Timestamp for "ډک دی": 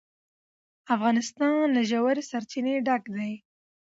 2.87-3.31